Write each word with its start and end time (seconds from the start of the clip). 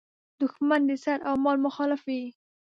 دوښمن 0.39 0.81
د 0.89 0.91
سر 1.03 1.17
او 1.27 1.33
مال 1.43 1.57
مخالف 1.65 2.01
وي. 2.09 2.23